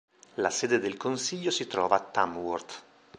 La 0.37 0.49
sede 0.49 0.79
del 0.79 0.97
consiglio 0.97 1.51
si 1.51 1.67
trova 1.67 1.97
a 1.97 1.99
Tamworth. 1.99 2.83